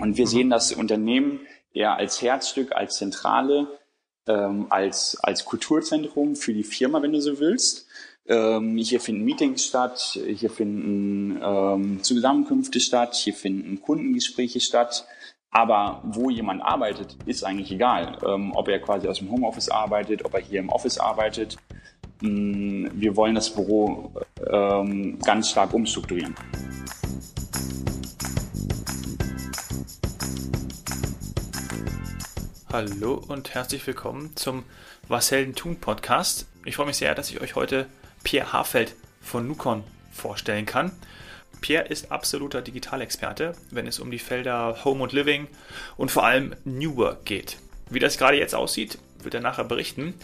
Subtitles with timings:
[0.00, 0.30] Und wir mhm.
[0.30, 1.40] sehen das Unternehmen
[1.72, 3.78] eher als Herzstück, als Zentrale,
[4.26, 7.86] ähm, als, als Kulturzentrum für die Firma, wenn du so willst.
[8.26, 15.06] Ähm, hier finden Meetings statt, hier finden ähm, Zusammenkünfte statt, hier finden Kundengespräche statt.
[15.50, 18.18] Aber wo jemand arbeitet, ist eigentlich egal.
[18.26, 21.56] Ähm, ob er quasi aus dem Homeoffice arbeitet, ob er hier im Office arbeitet.
[22.22, 24.12] Ähm, wir wollen das Büro
[24.46, 26.34] ähm, ganz stark umstrukturieren.
[32.78, 34.62] Hallo und herzlich willkommen zum
[35.08, 36.46] Was Helden tun Podcast.
[36.64, 37.86] Ich freue mich sehr, dass ich euch heute
[38.22, 39.82] Pierre Hafeld von Nukon
[40.12, 40.92] vorstellen kann.
[41.60, 45.48] Pierre ist absoluter Digitalexperte, wenn es um die Felder Home und Living
[45.96, 47.56] und vor allem New Work geht.
[47.90, 50.14] Wie das gerade jetzt aussieht, wird er nachher berichten.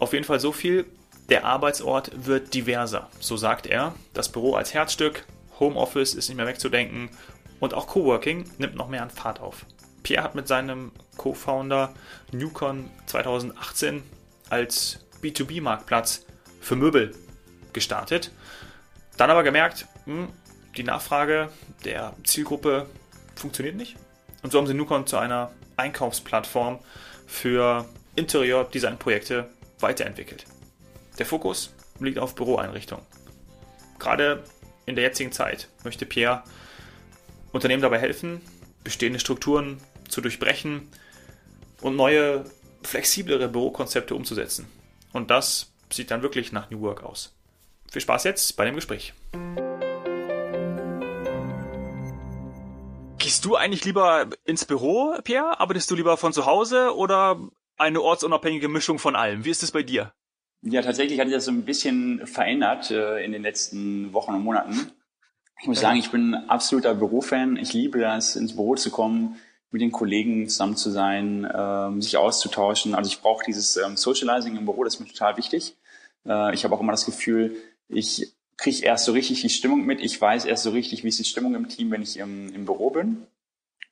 [0.00, 0.86] Auf jeden Fall so viel,
[1.28, 3.94] der Arbeitsort wird diverser, so sagt er.
[4.12, 5.24] Das Büro als Herzstück,
[5.60, 7.10] Homeoffice ist nicht mehr wegzudenken
[7.60, 9.66] und auch Coworking nimmt noch mehr an Fahrt auf.
[10.02, 11.94] Pierre hat mit seinem Co-Founder
[12.32, 14.02] Newcon 2018
[14.48, 16.24] als B2B-Marktplatz
[16.60, 17.14] für Möbel
[17.72, 18.30] gestartet.
[19.16, 20.28] Dann aber gemerkt, hm,
[20.76, 21.50] die Nachfrage
[21.84, 22.86] der Zielgruppe
[23.34, 23.96] funktioniert nicht.
[24.42, 26.78] Und so haben sie Newcon zu einer Einkaufsplattform
[27.26, 29.48] für Interior-Design-Projekte
[29.80, 30.44] weiterentwickelt.
[31.18, 33.04] Der Fokus liegt auf Büroeinrichtungen.
[33.98, 34.44] Gerade
[34.86, 36.42] in der jetzigen Zeit möchte Pierre
[37.52, 38.40] Unternehmen dabei helfen,
[38.84, 39.78] bestehende Strukturen
[40.10, 40.88] zu durchbrechen
[41.80, 42.44] und neue,
[42.82, 44.66] flexiblere Bürokonzepte umzusetzen.
[45.12, 47.34] Und das sieht dann wirklich nach New Work aus.
[47.90, 49.12] Viel Spaß jetzt bei dem Gespräch.
[53.18, 55.60] Gehst du eigentlich lieber ins Büro, Pierre?
[55.60, 57.38] Arbeitest du lieber von zu Hause oder
[57.76, 59.44] eine ortsunabhängige Mischung von allem?
[59.44, 60.12] Wie ist es bei dir?
[60.62, 64.42] Ja, tatsächlich hat sich das so ein bisschen verändert äh, in den letzten Wochen und
[64.42, 64.92] Monaten.
[65.60, 67.56] Ich muss sagen, ich bin absoluter Bürofan.
[67.56, 69.36] Ich liebe das, ins Büro zu kommen,
[69.70, 72.94] mit den Kollegen zusammen zu sein, ähm, sich auszutauschen.
[72.94, 75.76] Also ich brauche dieses ähm, Socializing im Büro, das ist mir total wichtig.
[76.26, 77.56] Äh, ich habe auch immer das Gefühl,
[77.88, 80.00] ich kriege erst so richtig die Stimmung mit.
[80.00, 82.64] Ich weiß erst so richtig, wie ist die Stimmung im Team, wenn ich im, im
[82.64, 83.26] Büro bin.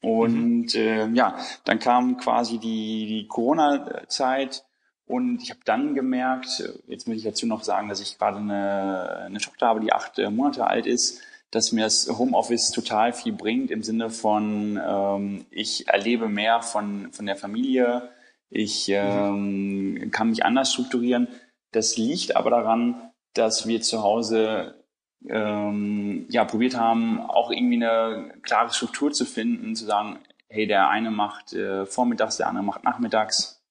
[0.01, 0.81] Und mhm.
[0.81, 4.65] äh, ja, dann kam quasi die, die Corona-Zeit
[5.07, 9.25] und ich habe dann gemerkt, jetzt muss ich dazu noch sagen, dass ich gerade eine,
[9.27, 13.33] eine Tochter habe, die acht äh, Monate alt ist dass mir das Homeoffice total viel
[13.33, 18.11] bringt im Sinne von, ähm, ich erlebe mehr von, von der Familie,
[18.51, 20.11] ich ähm, mhm.
[20.11, 21.29] kann mich anders strukturieren.
[21.73, 24.85] Das liegt aber daran, dass wir zu Hause
[25.29, 30.89] ähm, ja probiert haben, auch irgendwie eine klare Struktur zu finden, zu sagen, hey, der
[30.89, 33.63] eine macht äh, vormittags, der andere macht nachmittags.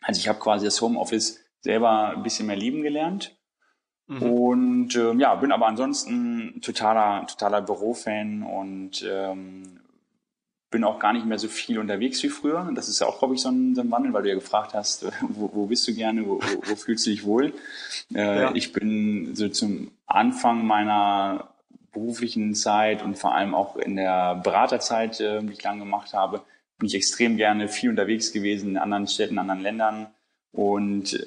[0.00, 3.36] Also ich habe quasi das Homeoffice selber ein bisschen mehr lieben gelernt
[4.20, 4.22] Mhm.
[4.22, 9.80] Und äh, ja, bin aber ansonsten totaler, totaler Bürofan und ähm,
[10.70, 12.70] bin auch gar nicht mehr so viel unterwegs wie früher.
[12.74, 14.74] Das ist ja auch, glaube ich, so ein, so ein Wandel, weil du ja gefragt
[14.74, 17.52] hast, wo, wo bist du gerne, wo, wo, wo fühlst du dich wohl?
[18.14, 18.54] Äh, ja.
[18.54, 21.48] Ich bin so zum Anfang meiner
[21.92, 26.42] beruflichen Zeit und vor allem auch in der Beraterzeit, äh, die ich lange gemacht habe,
[26.78, 30.08] bin ich extrem gerne viel unterwegs gewesen in anderen Städten, anderen Ländern.
[30.52, 31.18] Und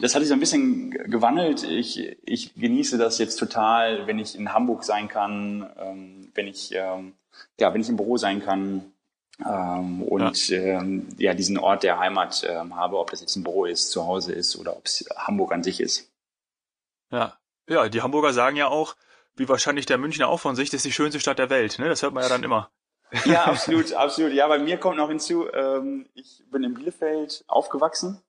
[0.00, 1.62] das hat sich so ein bisschen gewandelt.
[1.62, 6.72] Ich, ich genieße das jetzt total, wenn ich in Hamburg sein kann, ähm, wenn ich
[6.74, 7.14] ähm,
[7.58, 8.92] ja, wenn ich im Büro sein kann
[9.44, 10.58] ähm, und ja.
[10.58, 14.06] Ähm, ja diesen Ort der Heimat ähm, habe, ob das jetzt ein Büro ist, zu
[14.06, 16.10] Hause ist oder ob es Hamburg an sich ist.
[17.10, 17.38] Ja,
[17.68, 18.96] ja, die Hamburger sagen ja auch,
[19.36, 21.78] wie wahrscheinlich der Münchner auch von sich, das ist die schönste Stadt der Welt.
[21.78, 21.88] Ne?
[21.88, 22.70] Das hört man ja dann immer.
[23.24, 24.32] Ja, absolut, absolut.
[24.32, 28.22] Ja, bei mir kommt noch hinzu, ähm, ich bin in Bielefeld aufgewachsen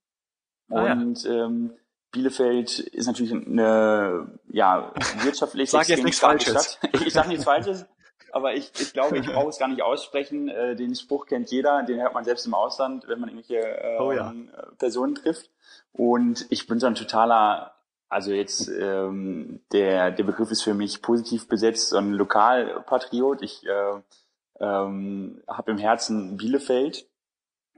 [0.72, 1.46] und ja.
[1.46, 1.74] ähm,
[2.12, 4.92] Bielefeld ist natürlich eine ja,
[5.24, 6.74] wirtschaftlich Sag jetzt nichts Falsches.
[6.74, 6.94] Stadt.
[7.06, 7.86] Ich sage nichts Falsches,
[8.32, 10.50] aber ich, ich glaube, ich brauche es gar nicht aussprechen.
[10.50, 13.98] Äh, den Spruch kennt jeder, den hört man selbst im Ausland, wenn man irgendwelche äh,
[14.00, 14.34] oh, ja.
[14.78, 15.50] Personen trifft.
[15.94, 17.74] Und ich bin so ein totaler,
[18.10, 23.42] also jetzt ähm, der, der Begriff ist für mich positiv besetzt, so ein Lokalpatriot.
[23.42, 24.02] Ich äh,
[24.60, 27.08] ähm, habe im Herzen Bielefeld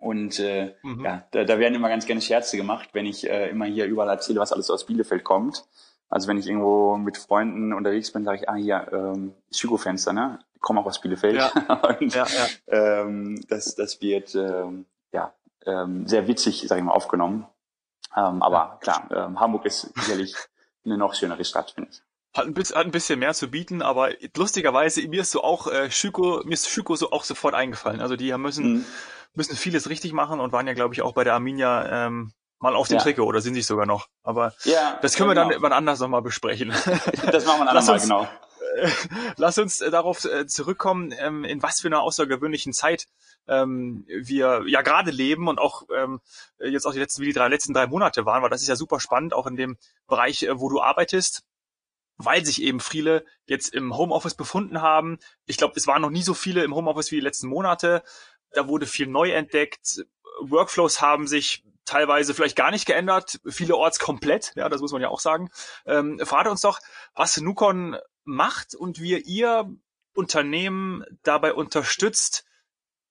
[0.03, 1.05] und äh, mhm.
[1.05, 4.09] ja, da, da werden immer ganz gerne Scherze gemacht, wenn ich äh, immer hier überall
[4.09, 5.63] erzähle, was alles aus Bielefeld kommt.
[6.09, 10.39] Also wenn ich irgendwo mit Freunden unterwegs bin, sage ich, ah hier, ähm, Schügo-Fenster, ne?
[10.55, 11.35] Ich komme auch aus Bielefeld.
[11.35, 11.47] Ja.
[11.99, 12.47] Und, ja, ja.
[12.67, 15.33] Ähm, das, das wird ähm, ja
[15.65, 17.47] ähm, sehr witzig, sage ich mal, aufgenommen.
[18.13, 18.77] Ähm, aber ja.
[18.81, 20.35] klar, ähm, Hamburg ist sicherlich
[20.85, 22.01] eine noch schönere Stadt, finde ich.
[22.37, 25.67] Hat ein, bisschen, hat ein bisschen mehr zu bieten, aber lustigerweise, mir ist so auch
[25.67, 28.01] äh, Schüko, mir ist Schüko so auch sofort eingefallen.
[28.01, 28.85] Also die müssen mhm
[29.33, 32.75] müssen vieles richtig machen und waren ja, glaube ich, auch bei der Arminia ähm, mal
[32.75, 33.03] auf dem ja.
[33.03, 34.07] Trikot oder sind sich sogar noch.
[34.23, 35.49] Aber ja, das können wir genau.
[35.49, 36.73] dann wann anders nochmal besprechen.
[37.31, 38.27] Das machen wir dann nochmal, genau.
[38.77, 38.89] äh,
[39.37, 43.07] lass uns äh, darauf äh, zurückkommen, ähm, in was für einer außergewöhnlichen Zeit
[43.47, 46.21] ähm, wir ja gerade leben und auch ähm,
[46.59, 48.75] jetzt auch die letzten, wie die drei, letzten drei Monate waren, weil das ist ja
[48.75, 49.77] super spannend, auch in dem
[50.07, 51.43] Bereich, wo du arbeitest
[52.17, 55.19] weil sich eben viele jetzt im Homeoffice befunden haben.
[55.45, 58.03] Ich glaube, es waren noch nie so viele im Homeoffice wie die letzten Monate.
[58.53, 60.05] Da wurde viel neu entdeckt.
[60.41, 65.09] Workflows haben sich teilweise vielleicht gar nicht geändert, vielerorts komplett, ja, das muss man ja
[65.09, 65.49] auch sagen.
[65.85, 66.79] Ähm, verrate uns doch,
[67.13, 69.69] was Nukon macht und wie ihr
[70.15, 72.45] Unternehmen dabei unterstützt,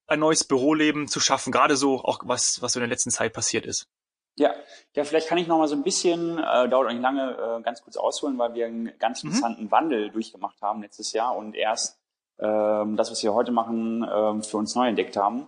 [0.06, 3.32] ein neues Büroleben zu schaffen, gerade so auch was, was so in der letzten Zeit
[3.32, 3.88] passiert ist.
[4.34, 4.54] Ja,
[4.94, 7.62] ja, vielleicht kann ich noch mal so ein bisschen, äh, dauert auch nicht lange, äh,
[7.62, 9.28] ganz kurz ausholen, weil wir einen ganz mhm.
[9.28, 9.70] interessanten mhm.
[9.70, 11.98] Wandel durchgemacht haben letztes Jahr und erst
[12.42, 15.46] ähm, das, was wir heute machen, ähm, für uns neu entdeckt haben.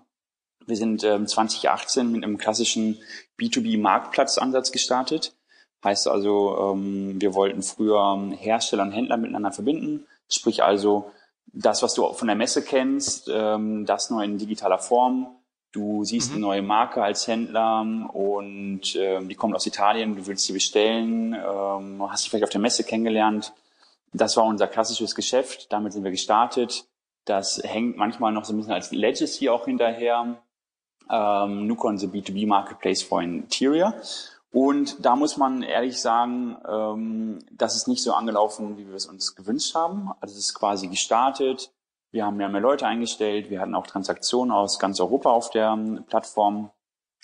[0.66, 2.98] Wir sind ähm, 2018 mit einem klassischen
[3.38, 5.34] B2B-Marktplatzansatz gestartet.
[5.82, 10.06] Heißt also, ähm, wir wollten früher Hersteller und Händler miteinander verbinden.
[10.30, 11.10] Sprich also,
[11.52, 15.36] das, was du von der Messe kennst, ähm, das nur in digitaler Form.
[15.72, 16.36] Du siehst mhm.
[16.36, 17.80] eine neue Marke als Händler
[18.12, 22.50] und ähm, die kommt aus Italien, du willst sie bestellen, ähm, hast sie vielleicht auf
[22.50, 23.52] der Messe kennengelernt.
[24.14, 26.86] Das war unser klassisches Geschäft, damit sind wir gestartet.
[27.24, 30.40] Das hängt manchmal noch so ein bisschen als Legacy auch hinterher
[31.10, 33.94] ähm, Nukon the B2B Marketplace for Interior.
[34.52, 39.06] Und da muss man ehrlich sagen, ähm, das ist nicht so angelaufen, wie wir es
[39.06, 40.12] uns gewünscht haben.
[40.20, 41.72] Also es ist quasi gestartet.
[42.12, 43.50] Wir haben mehr und mehr Leute eingestellt.
[43.50, 46.70] Wir hatten auch Transaktionen aus ganz Europa auf der ähm, Plattform.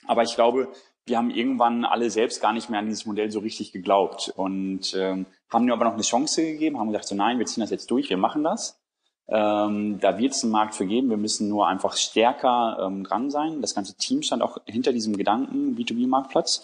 [0.08, 0.72] Aber ich glaube,
[1.06, 4.94] wir haben irgendwann alle selbst gar nicht mehr an dieses Modell so richtig geglaubt und
[4.96, 7.70] ähm, haben mir aber noch eine Chance gegeben, haben gesagt, so nein, wir ziehen das
[7.70, 8.80] jetzt durch, wir machen das.
[9.28, 11.08] Ähm, da wird es einen Markt für geben.
[11.08, 13.62] Wir müssen nur einfach stärker ähm, dran sein.
[13.62, 16.62] Das ganze Team stand auch hinter diesem Gedanken B2B-Marktplatz.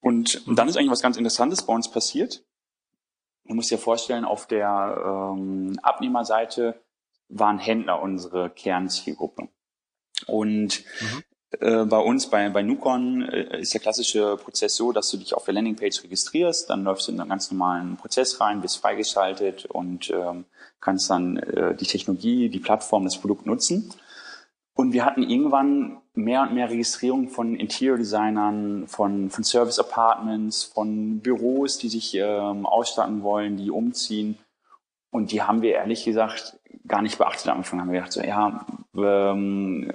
[0.00, 2.44] Und dann ist eigentlich was ganz Interessantes bei uns passiert.
[3.44, 6.82] Man muss ja vorstellen, auf der ähm, Abnehmerseite
[7.28, 9.48] waren Händler unsere Kernzielgruppe.
[10.26, 11.22] Und mhm.
[11.60, 15.34] Äh, bei uns, bei, bei Nukon, äh, ist der klassische Prozess so, dass du dich
[15.34, 19.64] auf der Landingpage registrierst, dann läufst du in einen ganz normalen Prozess rein, bist freigeschaltet
[19.66, 20.44] und ähm,
[20.80, 23.92] kannst dann äh, die Technologie, die Plattform, das Produkt nutzen.
[24.74, 31.20] Und wir hatten irgendwann mehr und mehr Registrierungen von Interior-Designern, von, von Service Apartments, von
[31.20, 34.38] Büros, die sich ähm, ausstatten wollen, die umziehen.
[35.10, 37.80] Und die haben wir ehrlich gesagt gar nicht beachtet am Anfang.
[37.80, 39.92] Haben wir gedacht, so, ja, ähm,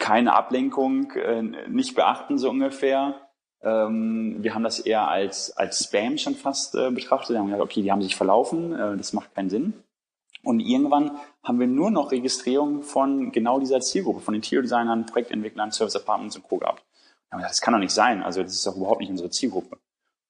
[0.00, 3.20] keine Ablenkung, äh, nicht beachten so ungefähr.
[3.62, 7.30] Ähm, wir haben das eher als, als Spam schon fast äh, betrachtet.
[7.30, 9.74] Wir haben gesagt, okay, die haben sich verlaufen, äh, das macht keinen Sinn.
[10.42, 15.96] Und irgendwann haben wir nur noch Registrierung von genau dieser Zielgruppe, von Interior-Designern, Projektentwicklern, Service
[15.96, 16.56] Apartments und Co.
[16.56, 16.82] gehabt.
[17.30, 19.78] Gesagt, das kann doch nicht sein, also das ist doch überhaupt nicht unsere Zielgruppe.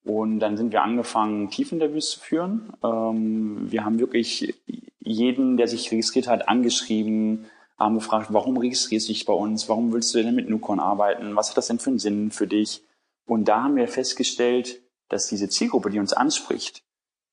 [0.05, 2.73] Und dann sind wir angefangen, Tiefinterviews zu führen.
[2.83, 4.55] Ähm, wir haben wirklich
[4.99, 7.47] jeden, der sich registriert hat, angeschrieben,
[7.81, 9.69] haben gefragt, warum registrierst du dich bei uns?
[9.69, 11.35] Warum willst du denn mit Nukon arbeiten?
[11.35, 12.85] Was hat das denn für einen Sinn für dich?
[13.27, 16.85] Und da haben wir festgestellt, dass diese Zielgruppe, die uns anspricht,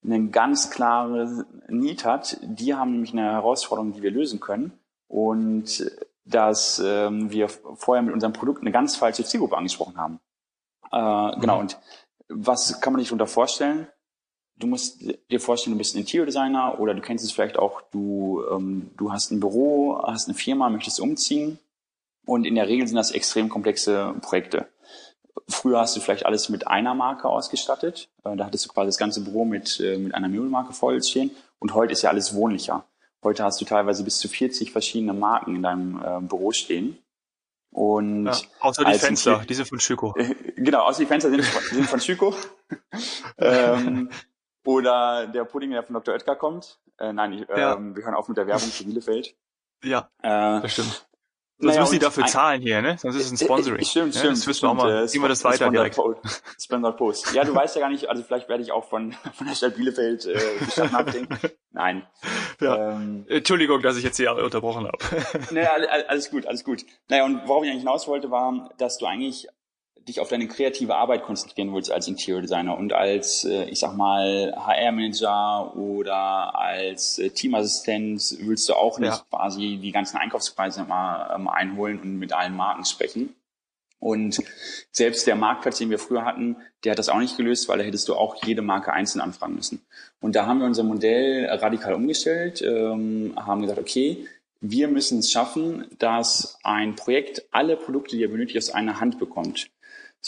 [0.03, 2.39] eine ganz klare Need hat.
[2.41, 4.79] Die haben nämlich eine Herausforderung, die wir lösen können.
[5.07, 5.91] Und
[6.25, 10.19] dass ähm, wir vorher mit unserem Produkt eine ganz falsche Zielgruppe angesprochen haben.
[10.91, 11.61] Äh, genau, mhm.
[11.61, 11.79] und
[12.29, 13.87] was kann man sich darunter vorstellen?
[14.59, 18.43] Du musst dir vorstellen, du bist ein Interior-Designer oder du kennst es vielleicht auch, du,
[18.51, 21.59] ähm, du hast ein Büro, hast eine Firma, möchtest umziehen
[22.25, 24.67] und in der Regel sind das extrem komplexe Projekte.
[25.47, 28.97] Früher hast du vielleicht alles mit einer Marke ausgestattet, äh, da hattest du quasi das
[28.97, 32.85] ganze Büro mit, äh, mit einer Möbelmarke voll stehen und heute ist ja alles wohnlicher.
[33.23, 36.97] Heute hast du teilweise bis zu 40 verschiedene Marken in deinem äh, Büro stehen.
[37.71, 40.15] Und ja, außer die Fenster, diese von Schüko.
[40.55, 42.33] genau, außer die Fenster sind, sind von Schüko.
[43.37, 44.09] ähm,
[44.67, 46.13] oder der Pudding, der von Dr.
[46.13, 46.77] Oetker kommt.
[46.99, 47.75] Äh, nein, ich, ja.
[47.75, 49.33] ähm, wir hören auf mit der Werbung für Bielefeld.
[49.83, 51.07] Ja, äh, das stimmt.
[51.59, 52.97] Sonst naja, müssen die dafür zahlen hier, ne?
[52.99, 53.83] Sonst ist es ein Sponsoring.
[53.83, 54.37] Stimmt, ja, stimmt.
[54.37, 55.05] Das wissen wir auch mal.
[55.05, 55.95] Äh, wir das weiter direkt.
[55.95, 56.43] Post.
[56.59, 57.33] Sponsored Post.
[57.33, 59.75] Ja, du weißt ja gar nicht, also vielleicht werde ich auch von, von der Stadt
[59.75, 61.39] Bielefeld äh, die nachdenken.
[61.71, 62.05] Nein.
[62.59, 62.93] Ja.
[62.93, 64.97] Ähm, Entschuldigung, dass ich jetzt hier unterbrochen habe.
[65.51, 65.73] naja,
[66.07, 66.83] alles gut, alles gut.
[67.07, 69.47] Naja, und worauf ich eigentlich hinaus wollte, war, dass du eigentlich
[70.07, 73.95] dich auf deine kreative Arbeit konzentrieren willst als Interior Designer und als, äh, ich sag
[73.95, 79.21] mal, HR-Manager oder als äh, Teamassistent willst du auch nicht ja.
[79.29, 83.35] quasi die ganzen Einkaufspreise mal ähm, einholen und mit allen Marken sprechen.
[83.99, 84.43] Und
[84.91, 87.83] selbst der Marktplatz, den wir früher hatten, der hat das auch nicht gelöst, weil da
[87.83, 89.81] hättest du auch jede Marke einzeln anfragen müssen.
[90.21, 94.27] Und da haben wir unser Modell radikal umgestellt, ähm, haben gesagt, okay,
[94.61, 99.19] wir müssen es schaffen, dass ein Projekt alle Produkte, die er benötigt, aus einer Hand
[99.19, 99.69] bekommt.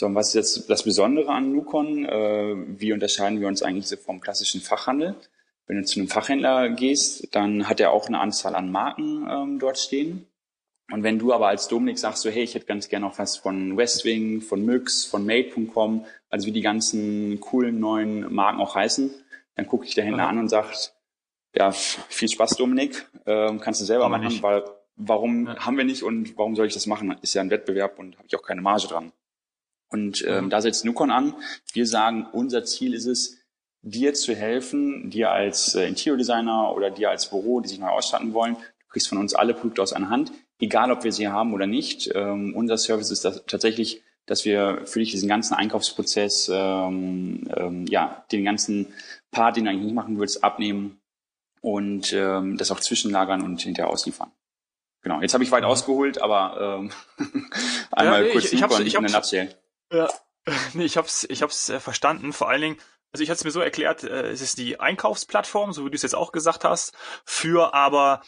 [0.00, 2.06] So, und was ist jetzt das Besondere an Nukon?
[2.06, 5.14] Äh, wie unterscheiden wir uns eigentlich so vom klassischen Fachhandel?
[5.66, 9.58] Wenn du zu einem Fachhändler gehst, dann hat er auch eine Anzahl an Marken ähm,
[9.58, 10.26] dort stehen.
[10.90, 13.36] Und wenn du aber als Dominik sagst, so hey, ich hätte ganz gerne noch was
[13.36, 19.10] von Westwing, von Myx, von Made.com, also wie die ganzen coolen neuen Marken auch heißen,
[19.56, 20.30] dann gucke ich der Händler mhm.
[20.30, 20.94] an und sagt,
[21.54, 24.64] ja, viel Spaß, Dominik, ähm, kannst du selber machen, weil
[24.96, 25.58] warum ja.
[25.58, 27.14] haben wir nicht und warum soll ich das machen?
[27.20, 29.12] Ist ja ein Wettbewerb und habe ich auch keine Marge dran.
[29.90, 30.50] Und ähm, mhm.
[30.50, 31.34] da setzt Nukon an.
[31.72, 33.40] Wir sagen, unser Ziel ist es,
[33.82, 38.34] dir zu helfen, dir als äh, Interior-Designer oder dir als Büro, die sich neu ausstatten
[38.34, 38.54] wollen.
[38.54, 41.66] Du kriegst von uns alle Produkte aus einer Hand, egal ob wir sie haben oder
[41.66, 42.10] nicht.
[42.14, 47.86] Ähm, unser Service ist das tatsächlich, dass wir für dich diesen ganzen Einkaufsprozess, ähm, ähm,
[47.86, 48.92] ja, den ganzen
[49.30, 51.00] Part, den du eigentlich nicht machen willst, abnehmen
[51.62, 54.30] und ähm, das auch zwischenlagern und hinterher ausliefern.
[55.02, 55.70] Genau, jetzt habe ich weit mhm.
[55.70, 56.90] ausgeholt, aber ähm,
[57.90, 59.48] einmal ja, nee, kurz ich, ich hab's, ich hab's, in
[59.92, 60.08] Ja,
[60.74, 62.32] nee, ich hab's, ich hab's äh, verstanden.
[62.32, 62.76] Vor allen Dingen,
[63.12, 65.96] also ich hatte es mir so erklärt, äh, es ist die Einkaufsplattform, so wie du
[65.96, 66.94] es jetzt auch gesagt hast,
[67.24, 68.22] für aber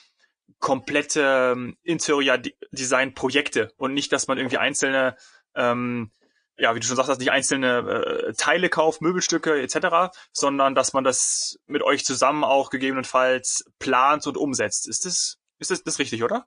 [0.58, 5.16] komplette ähm, Interior-Design-Projekte und nicht, dass man irgendwie einzelne
[5.54, 6.12] ähm,
[6.58, 11.04] ja, wie du schon sagst, nicht einzelne äh, Teile kauft, Möbelstücke etc., sondern dass man
[11.04, 14.88] das mit euch zusammen auch gegebenenfalls plant und umsetzt.
[14.88, 16.46] Ist das, ist das, das richtig, oder?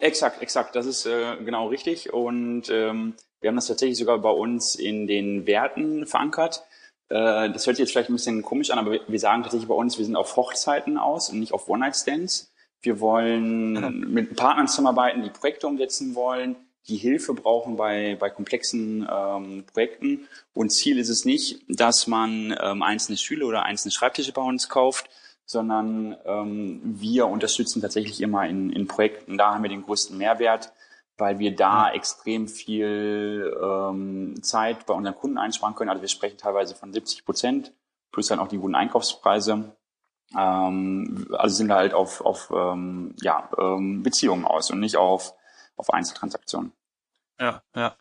[0.00, 0.74] Exakt, exakt.
[0.74, 2.12] Das ist äh, genau richtig.
[2.12, 6.64] Und ähm, wir haben das tatsächlich sogar bei uns in den Werten verankert.
[7.08, 9.68] Äh, das hört sich jetzt vielleicht ein bisschen komisch an, aber wir, wir sagen tatsächlich
[9.68, 12.52] bei uns, wir sind auf Hochzeiten aus und nicht auf One-Night-Stands.
[12.82, 14.10] Wir wollen mhm.
[14.12, 16.56] mit Partnern zusammenarbeiten, die Projekte umsetzen wollen
[16.88, 20.28] die Hilfe brauchen bei, bei komplexen ähm, Projekten.
[20.52, 24.68] Und Ziel ist es nicht, dass man ähm, einzelne Stühle oder einzelne Schreibtische bei uns
[24.68, 25.08] kauft,
[25.50, 29.36] sondern ähm, wir unterstützen tatsächlich immer in, in Projekten.
[29.36, 30.72] Da haben wir den größten Mehrwert,
[31.18, 31.94] weil wir da mhm.
[31.96, 35.90] extrem viel ähm, Zeit bei unseren Kunden einsparen können.
[35.90, 37.72] Also wir sprechen teilweise von 70 Prozent,
[38.12, 39.74] plus dann auch die guten Einkaufspreise.
[40.38, 45.34] Ähm, also sind wir halt auf, auf ähm, ja, ähm, Beziehungen aus und nicht auf
[45.80, 46.72] auf Einzeltransaktionen.
[47.40, 47.96] Ja, ja.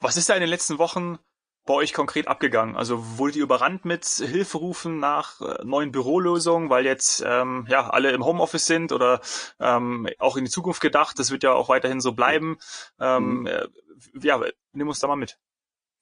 [0.00, 1.18] Was ist da in den letzten Wochen
[1.64, 2.76] bei euch konkret abgegangen?
[2.76, 8.10] Also wurdet ihr überrannt mit Hilferufen nach äh, neuen Bürolösungen, weil jetzt ähm, ja alle
[8.10, 9.20] im Homeoffice sind oder
[9.60, 11.18] ähm, auch in die Zukunft gedacht?
[11.18, 12.58] Das wird ja auch weiterhin so bleiben.
[13.00, 13.46] Ähm, mhm.
[13.46, 13.66] äh,
[14.20, 14.40] ja,
[14.72, 15.38] nimm uns da mal mit.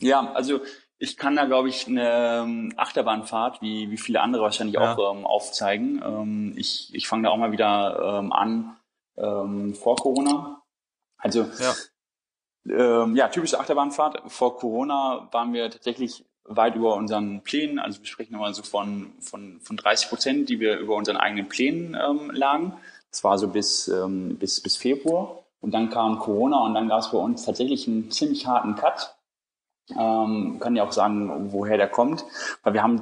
[0.00, 0.60] Ja, also
[0.98, 4.94] ich kann da, glaube ich, eine ähm, Achterbahnfahrt, wie, wie viele andere wahrscheinlich ja.
[4.94, 6.02] auch ähm, aufzeigen.
[6.04, 8.76] Ähm, ich ich fange da auch mal wieder ähm, an
[9.16, 10.62] ähm, vor Corona.
[11.16, 11.74] Also ja.
[12.70, 14.22] Ähm, ja, typische Achterbahnfahrt.
[14.30, 17.78] Vor Corona waren wir tatsächlich weit über unseren Plänen.
[17.78, 21.48] Also wir sprechen immer so von, von, von 30 Prozent, die wir über unseren eigenen
[21.48, 22.74] Plänen ähm, lagen.
[23.10, 25.38] Das war so bis, ähm, bis, bis Februar.
[25.60, 29.14] Und dann kam Corona und dann gab es bei uns tatsächlich einen ziemlich harten Cut.
[29.98, 32.24] Ähm, kann ja auch sagen, woher der kommt,
[32.62, 33.00] weil wir haben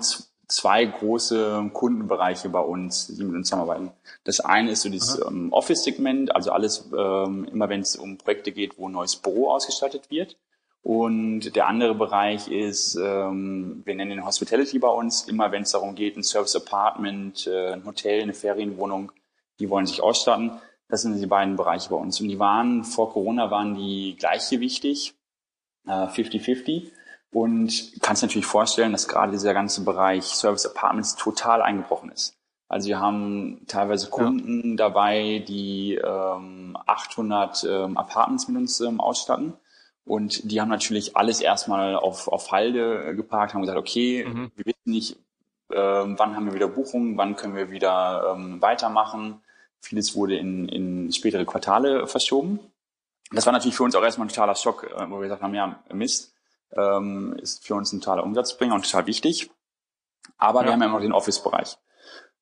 [0.48, 3.92] zwei große Kundenbereiche bei uns, die mit uns zusammenarbeiten.
[4.24, 8.52] Das eine ist so das ähm, Office-Segment, also alles ähm, immer, wenn es um Projekte
[8.52, 10.36] geht, wo ein neues Büro ausgestattet wird.
[10.82, 15.72] Und der andere Bereich ist, ähm, wir nennen den Hospitality bei uns, immer wenn es
[15.72, 19.12] darum geht, ein Service Apartment, äh, ein Hotel, eine Ferienwohnung,
[19.58, 20.52] die wollen sich ausstatten.
[20.88, 22.20] Das sind die beiden Bereiche bei uns.
[22.20, 25.14] Und die waren, vor Corona waren die gleichgewichtig,
[25.86, 26.90] äh, 50-50.
[27.30, 32.38] Und kannst natürlich vorstellen, dass gerade dieser ganze Bereich Service Apartments total eingebrochen ist.
[32.68, 34.76] Also wir haben teilweise Kunden ja.
[34.76, 39.54] dabei, die ähm, 800 ähm, Apartments mit uns ähm, ausstatten.
[40.04, 44.50] Und die haben natürlich alles erstmal auf, auf Halde geparkt, haben gesagt, okay, mhm.
[44.56, 45.16] wir wissen nicht,
[45.70, 49.40] ähm, wann haben wir wieder Buchungen, wann können wir wieder ähm, weitermachen.
[49.80, 52.58] Vieles wurde in, in spätere Quartale verschoben.
[53.30, 55.54] Das war natürlich für uns auch erstmal ein totaler Schock, äh, wo wir gesagt haben,
[55.54, 56.34] ja, Mist,
[56.76, 59.50] ähm, ist für uns ein totaler Umsatzbringer und total wichtig.
[60.36, 60.66] Aber ja.
[60.66, 61.78] wir haben ja immer noch den Office-Bereich.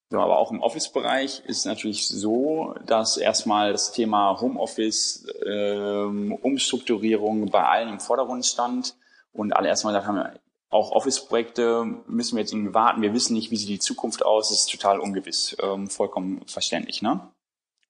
[0.08, 6.32] So, aber auch im Office-Bereich ist es natürlich so, dass erstmal das Thema Homeoffice, ähm,
[6.32, 8.96] Umstrukturierung bei allen im Vordergrund stand
[9.32, 13.02] und alle erstmal gesagt haben, auch Office-Projekte müssen wir jetzt irgendwie warten.
[13.02, 14.50] Wir wissen nicht, wie sieht die Zukunft aus.
[14.50, 15.56] Das ist total ungewiss.
[15.60, 17.32] Ähm, vollkommen verständlich, ne?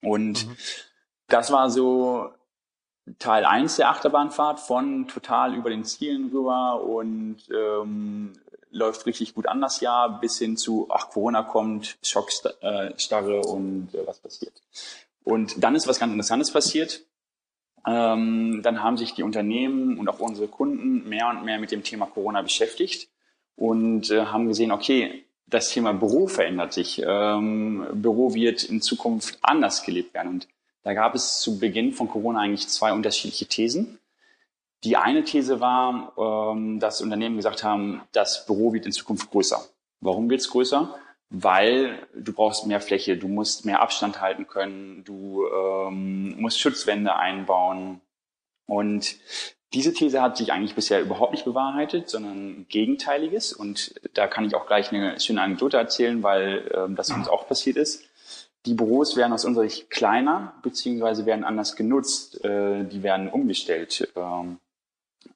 [0.03, 0.57] Und mhm.
[1.29, 2.31] das war so
[3.19, 8.33] Teil 1 der Achterbahnfahrt von total über den Zielen rüber und ähm,
[8.71, 14.07] läuft richtig gut an das Jahr bis hin zu, ach, Corona kommt, Schockstarre und äh,
[14.07, 14.55] was passiert.
[15.25, 17.03] Und dann ist was ganz Interessantes passiert.
[17.87, 21.85] Ähm, dann haben sich die Unternehmen und auch unsere Kunden mehr und mehr mit dem
[21.85, 23.09] Thema Corona beschäftigt
[23.55, 27.03] und äh, haben gesehen, okay, das Thema Büro verändert sich.
[27.07, 30.33] Ähm, Büro wird in Zukunft anders gelebt werden.
[30.33, 30.49] Und
[30.87, 33.99] da gab es zu Beginn von Corona eigentlich zwei unterschiedliche Thesen.
[34.85, 39.61] Die eine These war, ähm, dass Unternehmen gesagt haben, das Büro wird in Zukunft größer.
[40.01, 40.95] Warum wird es größer?
[41.29, 47.17] weil du brauchst mehr Fläche, du musst mehr Abstand halten können, du ähm, musst Schutzwände
[47.17, 48.01] einbauen.
[48.67, 49.17] Und
[49.75, 53.53] diese These hat sich eigentlich bisher überhaupt nicht bewahrheitet, sondern Gegenteiliges.
[53.53, 57.49] Und da kann ich auch gleich eine schöne Anekdote erzählen, weil ähm, das uns auch
[57.49, 58.05] passiert ist.
[58.67, 62.45] Die Büros werden aus unserer Sicht kleiner, beziehungsweise werden anders genutzt.
[62.45, 64.13] Äh, die werden umgestellt.
[64.17, 64.59] Ähm,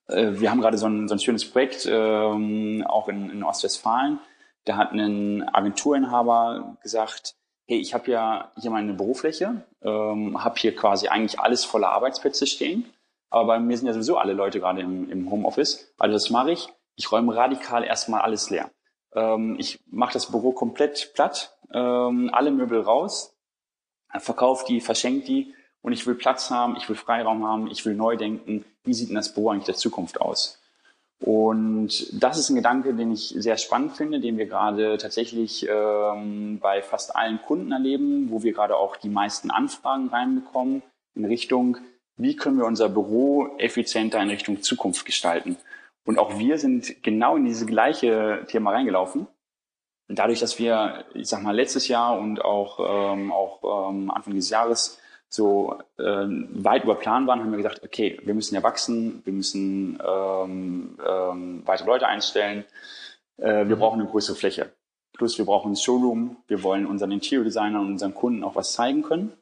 [0.08, 4.18] äh, wir haben gerade so ein, so ein schönes Projekt, ähm, auch in, in Ostwestfalen
[4.64, 7.34] da hat ein Agenturinhaber gesagt,
[7.66, 12.46] hey, ich habe ja hier meine Bürofläche, ähm, habe hier quasi eigentlich alles voller Arbeitsplätze
[12.46, 12.84] stehen,
[13.30, 15.92] aber bei mir sind ja sowieso alle Leute gerade im, im Homeoffice.
[15.98, 16.68] Also was mache ich?
[16.96, 18.70] Ich räume radikal erstmal alles leer.
[19.14, 23.34] Ähm, ich mache das Büro komplett platt, ähm, alle Möbel raus,
[24.18, 27.94] verkaufe die, verschenke die und ich will Platz haben, ich will Freiraum haben, ich will
[27.94, 28.64] neu denken.
[28.84, 30.60] Wie sieht denn das Büro eigentlich der Zukunft aus?
[31.22, 36.58] Und das ist ein Gedanke, den ich sehr spannend finde, den wir gerade tatsächlich ähm,
[36.60, 40.82] bei fast allen Kunden erleben, wo wir gerade auch die meisten Anfragen reinbekommen
[41.14, 41.76] in Richtung,
[42.16, 45.58] wie können wir unser Büro effizienter in Richtung Zukunft gestalten.
[46.06, 49.26] Und auch wir sind genau in diese gleiche Thema reingelaufen.
[50.12, 54.50] Dadurch, dass wir, ich sag mal, letztes Jahr und auch, ähm, auch ähm, Anfang dieses
[54.50, 54.98] Jahres
[55.28, 59.32] so äh, weit über Plan waren, haben wir gesagt, okay, wir müssen ja wachsen, wir
[59.32, 62.64] müssen ähm, ähm, weitere Leute einstellen,
[63.36, 64.72] äh, wir brauchen eine größere Fläche.
[65.12, 69.02] Plus wir brauchen ein Showroom, wir wollen unseren Interior-Designern und unseren Kunden auch was zeigen
[69.02, 69.32] können.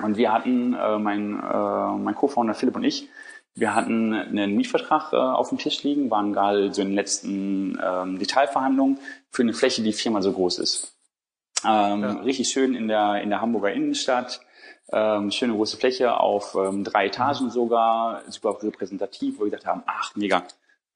[0.00, 3.08] Und wir hatten, äh, mein, äh, mein Co-Founder Philipp und ich,
[3.56, 7.78] wir hatten einen Mietvertrag äh, auf dem Tisch liegen, waren gerade so in den letzten
[7.82, 8.98] ähm, Detailverhandlungen
[9.30, 10.94] für eine Fläche, die viermal so groß ist.
[11.64, 12.12] Ähm, ja.
[12.20, 14.40] Richtig schön in der, in der Hamburger Innenstadt
[14.92, 19.82] ähm, schöne große Fläche auf ähm, drei Etagen sogar, super repräsentativ, wo wir gesagt haben,
[19.86, 20.44] ach, mega,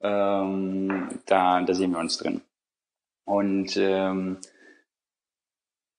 [0.01, 2.41] ähm, da, da sehen wir uns drin.
[3.25, 4.39] Und ähm,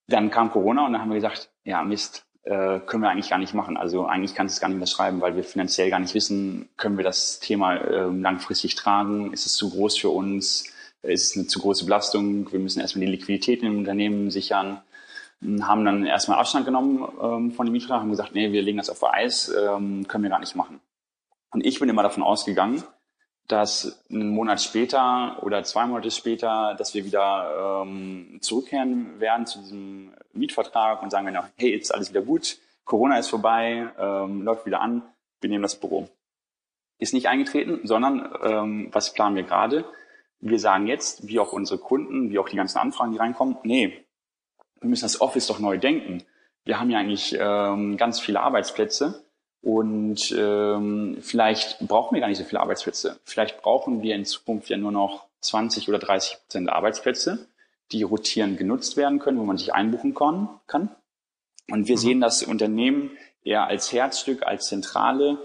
[0.08, 3.40] dann kam Corona und dann haben wir gesagt, ja, Mist, äh, können wir eigentlich gar
[3.40, 3.78] nicht machen.
[3.78, 6.70] Also eigentlich kannst du es gar nicht mehr schreiben, weil wir finanziell gar nicht wissen,
[6.78, 9.34] können wir das Thema äh, langfristig tragen?
[9.34, 10.66] Ist es zu groß für uns?
[11.04, 12.52] Ist es eine zu große Belastung?
[12.52, 14.82] Wir müssen erstmal die Liquidität im Unternehmen sichern
[15.62, 18.90] haben dann erstmal Abstand genommen ähm, von dem Mietvertrag, haben gesagt, nee, wir legen das
[18.90, 20.80] auf Eis, ähm, können wir gar nicht machen.
[21.52, 22.84] Und ich bin immer davon ausgegangen,
[23.48, 29.60] dass einen Monat später oder zwei Monate später, dass wir wieder ähm, zurückkehren werden zu
[29.60, 33.90] diesem Mietvertrag und sagen wir noch, hey, jetzt ist alles wieder gut, Corona ist vorbei,
[33.98, 35.04] ähm, läuft wieder an,
[35.40, 36.10] wir nehmen das Büro.
[36.98, 39.86] Ist nicht eingetreten, sondern ähm, was planen wir gerade?
[40.40, 44.06] Wir sagen jetzt, wie auch unsere Kunden, wie auch die ganzen Anfragen, die reinkommen, nee,
[44.80, 46.24] wir müssen das Office doch neu denken.
[46.66, 49.24] Wir haben ja eigentlich ähm, ganz viele Arbeitsplätze
[49.62, 53.20] und ähm, vielleicht brauchen wir gar nicht so viele Arbeitsplätze.
[53.24, 57.48] Vielleicht brauchen wir in Zukunft ja nur noch 20 oder 30 Prozent Arbeitsplätze,
[57.92, 60.90] die rotierend genutzt werden können, wo man sich einbuchen kann.
[61.70, 62.00] Und wir mhm.
[62.00, 63.12] sehen das Unternehmen
[63.44, 65.38] eher als Herzstück, als Zentrale,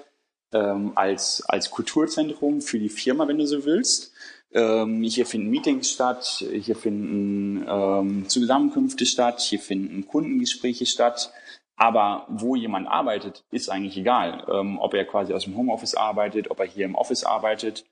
[0.53, 4.13] ähm, als, als Kulturzentrum für die Firma, wenn du so willst.
[4.53, 11.33] Ähm, hier finden Meetings statt, hier finden ähm, Zusammenkünfte statt, hier finden Kundengespräche statt.
[11.77, 14.47] Aber wo jemand arbeitet, ist eigentlich egal.
[14.51, 17.85] Ähm, ob er quasi aus dem Homeoffice arbeitet, ob er hier im Office arbeitet.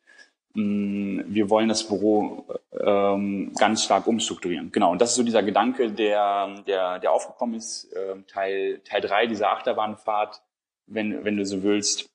[0.54, 4.72] Mm, wir wollen das Büro ähm, ganz stark umstrukturieren.
[4.72, 9.00] Genau, und das ist so dieser Gedanke, der, der, der aufgekommen ist, äh, Teil, Teil
[9.00, 10.42] drei dieser Achterbahnfahrt,
[10.86, 12.08] wenn, wenn du so willst.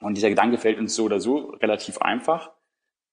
[0.00, 2.50] Und dieser Gedanke fällt uns so oder so relativ einfach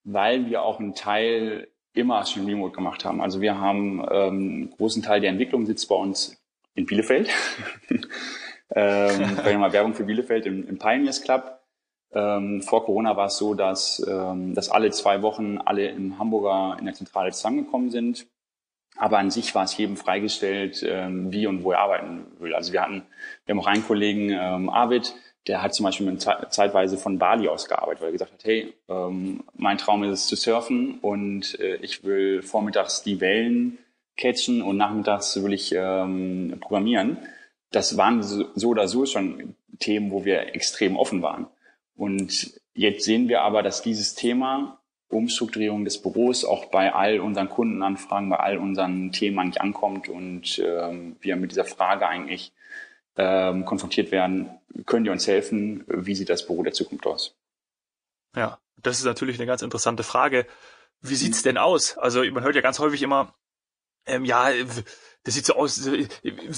[0.03, 3.21] weil wir auch einen Teil immer schon remote gemacht haben.
[3.21, 6.41] Also wir haben ähm, einen großen Teil der Entwicklung sitzt bei uns
[6.75, 7.29] in Bielefeld.
[8.75, 11.59] ähm, wir mal Werbung für Bielefeld im, im Pioneers Club.
[12.13, 16.77] Ähm, vor Corona war es so, dass, ähm, dass alle zwei Wochen alle im Hamburger
[16.79, 18.27] in der Zentrale zusammengekommen sind.
[18.95, 22.53] Aber an sich war es jedem freigestellt, ähm, wie und wo er arbeiten will.
[22.53, 23.03] Also wir hatten,
[23.45, 25.15] wir haben auch einen Kollegen, ähm, Arvid,
[25.47, 29.43] der hat zum Beispiel zeitweise von Bali aus gearbeitet, weil er gesagt hat, hey, ähm,
[29.55, 33.77] mein Traum ist es zu surfen und äh, ich will vormittags die Wellen
[34.15, 37.17] catchen und nachmittags will ich ähm, programmieren.
[37.71, 41.47] Das waren so oder so schon Themen, wo wir extrem offen waren.
[41.95, 44.79] Und jetzt sehen wir aber, dass dieses Thema
[45.09, 50.59] Umstrukturierung des Büros auch bei all unseren Kundenanfragen, bei all unseren Themen eigentlich ankommt und
[50.59, 52.51] ähm, wir mit dieser Frage eigentlich
[53.15, 54.49] ähm, konfrontiert werden,
[54.85, 55.83] können die uns helfen?
[55.87, 57.35] Wie sieht das Büro der Zukunft aus?
[58.35, 60.47] Ja, das ist natürlich eine ganz interessante Frage.
[61.01, 61.97] Wie sieht's denn aus?
[61.97, 63.35] Also man hört ja ganz häufig immer,
[64.05, 64.49] ähm, ja,
[65.23, 65.91] das sieht so aus, so,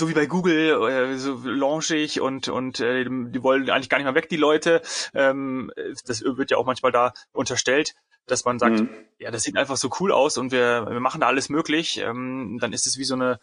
[0.10, 4.16] wie bei Google, äh, so launchig und und äh, die wollen eigentlich gar nicht mehr
[4.16, 4.82] weg, die Leute.
[5.14, 5.72] Ähm,
[6.06, 7.94] das wird ja auch manchmal da unterstellt.
[8.28, 8.90] dass man sagt, mhm.
[9.20, 12.58] ja, das sieht einfach so cool aus und wir, wir machen da alles möglich, ähm,
[12.60, 13.40] dann ist es wie so eine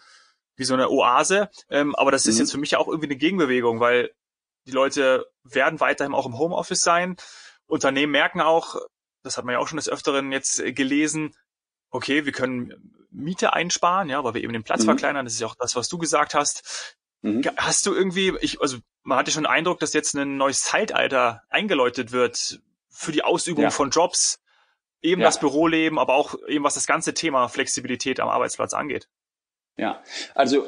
[0.56, 1.48] wie so eine Oase.
[1.70, 2.40] Ähm, aber das ist mhm.
[2.40, 4.10] jetzt für mich auch irgendwie eine Gegenbewegung, weil
[4.66, 7.16] die Leute werden weiterhin auch im Homeoffice sein.
[7.66, 8.76] Unternehmen merken auch,
[9.22, 11.34] das hat man ja auch schon des Öfteren jetzt gelesen,
[11.90, 14.86] okay, wir können Miete einsparen, ja, weil wir eben den Platz mhm.
[14.86, 15.24] verkleinern.
[15.24, 16.96] Das ist ja auch das, was du gesagt hast.
[17.22, 17.42] Mhm.
[17.56, 21.42] Hast du irgendwie, ich, also man hatte schon den Eindruck, dass jetzt ein neues Zeitalter
[21.48, 23.70] eingeläutet wird für die Ausübung ja.
[23.70, 24.40] von Jobs,
[25.00, 25.28] eben ja.
[25.28, 29.08] das Büroleben, aber auch eben was das ganze Thema Flexibilität am Arbeitsplatz angeht.
[29.76, 30.02] Ja,
[30.34, 30.66] also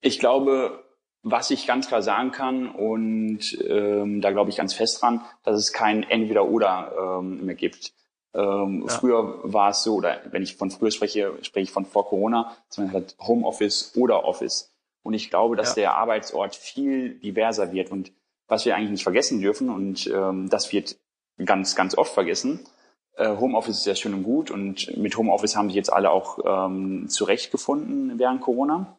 [0.00, 0.84] ich glaube,
[1.22, 5.56] was ich ganz klar sagen kann und ähm, da glaube ich ganz fest dran, dass
[5.56, 7.92] es kein Entweder-Oder ähm, mehr gibt.
[8.34, 8.94] Ähm, ja.
[8.94, 12.56] Früher war es so, oder wenn ich von früher spreche, spreche ich von vor Corona,
[12.68, 14.72] dass man hat Homeoffice oder Office.
[15.02, 15.82] Und ich glaube, dass ja.
[15.82, 17.90] der Arbeitsort viel diverser wird.
[17.90, 18.12] Und
[18.46, 20.96] was wir eigentlich nicht vergessen dürfen, und ähm, das wird
[21.44, 22.60] ganz, ganz oft vergessen,
[23.16, 24.50] äh, Homeoffice ist ja schön und gut.
[24.50, 28.96] Und mit Homeoffice haben sich jetzt alle auch ähm, zurechtgefunden während Corona.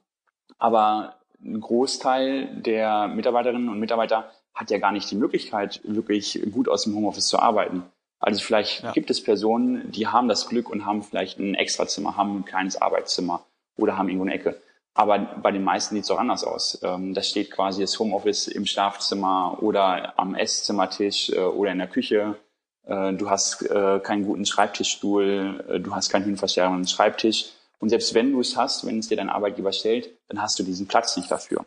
[0.58, 6.69] Aber ein Großteil der Mitarbeiterinnen und Mitarbeiter hat ja gar nicht die Möglichkeit, wirklich gut
[6.69, 7.84] aus dem Homeoffice zu arbeiten.
[8.23, 8.91] Also vielleicht ja.
[8.93, 12.81] gibt es Personen, die haben das Glück und haben vielleicht ein Extrazimmer, haben ein kleines
[12.81, 14.62] Arbeitszimmer oder haben irgendwo eine Ecke.
[14.93, 16.79] Aber bei den meisten sieht es auch anders aus.
[16.83, 21.88] Ähm, da steht quasi das Homeoffice im Schlafzimmer oder am Esszimmertisch äh, oder in der
[21.88, 22.38] Küche.
[22.86, 27.49] Äh, du hast äh, keinen guten Schreibtischstuhl, äh, du hast keinen hinverstellbaren Schreibtisch.
[27.79, 30.63] Und selbst wenn du es hast, wenn es dir dein Arbeitgeber stellt, dann hast du
[30.63, 31.65] diesen Platz nicht dafür.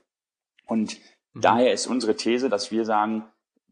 [0.66, 0.96] Und
[1.34, 1.40] mhm.
[1.42, 3.24] daher ist unsere These, dass wir sagen,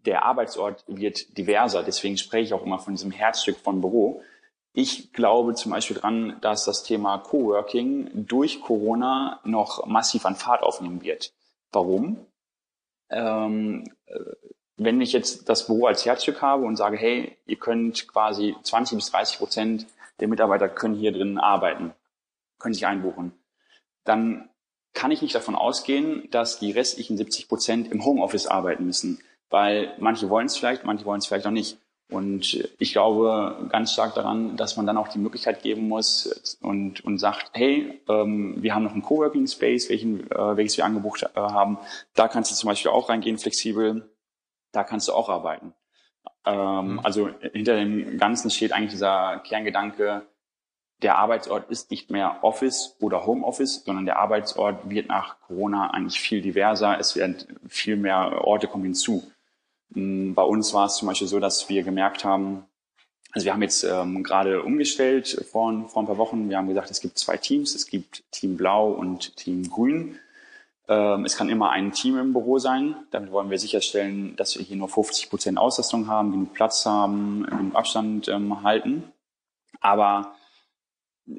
[0.04, 1.82] der Arbeitsort wird diverser.
[1.82, 4.22] Deswegen spreche ich auch immer von diesem Herzstück von Büro.
[4.72, 10.62] Ich glaube zum Beispiel dran, dass das Thema Coworking durch Corona noch massiv an Fahrt
[10.62, 11.32] aufnehmen wird.
[11.70, 12.26] Warum?
[13.10, 14.18] Ähm, äh,
[14.76, 18.98] wenn ich jetzt das Büro als Herzstück habe und sage, hey, ihr könnt quasi 20
[18.98, 19.86] bis 30 Prozent
[20.20, 21.92] der Mitarbeiter können hier drin arbeiten,
[22.58, 23.32] können sich einbuchen,
[24.04, 24.48] dann
[24.92, 29.94] kann ich nicht davon ausgehen, dass die restlichen 70 Prozent im Homeoffice arbeiten müssen weil
[29.98, 31.78] manche wollen es vielleicht, manche wollen es vielleicht auch nicht.
[32.10, 37.02] Und ich glaube ganz stark daran, dass man dann auch die Möglichkeit geben muss und,
[37.04, 41.22] und sagt, hey, ähm, wir haben noch einen Coworking Space, welchen, äh, welches wir angebucht
[41.22, 41.78] äh, haben.
[42.14, 44.08] Da kannst du zum Beispiel auch reingehen, flexibel.
[44.72, 45.72] Da kannst du auch arbeiten.
[46.44, 47.00] Ähm, mhm.
[47.00, 50.26] Also hinter dem Ganzen steht eigentlich dieser Kerngedanke,
[51.02, 56.20] der Arbeitsort ist nicht mehr Office oder Homeoffice, sondern der Arbeitsort wird nach Corona eigentlich
[56.20, 56.98] viel diverser.
[56.98, 57.36] Es werden
[57.68, 59.30] viel mehr Orte kommen hinzu.
[59.90, 62.64] Bei uns war es zum Beispiel so, dass wir gemerkt haben,
[63.34, 66.48] also wir haben jetzt ähm, gerade umgestellt vor, vor ein paar Wochen.
[66.48, 67.74] Wir haben gesagt, es gibt zwei Teams.
[67.74, 70.20] Es gibt Team Blau und Team Grün.
[70.86, 72.94] Ähm, es kann immer ein Team im Büro sein.
[73.10, 77.44] Damit wollen wir sicherstellen, dass wir hier nur 50 Prozent Auslastung haben, genug Platz haben,
[77.44, 79.02] genug Abstand ähm, halten.
[79.80, 80.36] Aber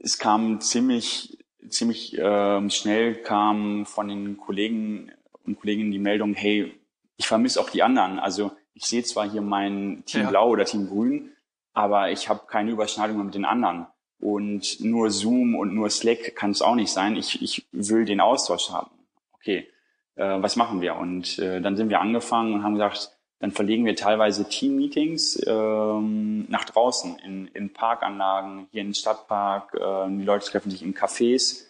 [0.01, 1.37] es kam ziemlich,
[1.69, 5.13] ziemlich ähm, schnell kam von den Kollegen
[5.45, 6.73] und Kolleginnen die Meldung, hey,
[7.17, 8.19] ich vermisse auch die anderen.
[8.19, 10.29] Also ich sehe zwar hier mein Team ja.
[10.29, 11.31] Blau oder Team Grün,
[11.73, 13.87] aber ich habe keine Überschneidung mit den anderen.
[14.19, 17.15] Und nur Zoom und nur Slack kann es auch nicht sein.
[17.15, 18.91] Ich, ich will den Austausch haben.
[19.33, 19.67] Okay,
[20.15, 20.95] äh, was machen wir?
[20.95, 26.45] Und äh, dann sind wir angefangen und haben gesagt, dann verlegen wir teilweise Team-Meetings ähm,
[26.49, 29.73] nach draußen, in, in Parkanlagen, hier in den Stadtpark.
[29.75, 31.65] Äh, die Leute treffen sich in Cafés.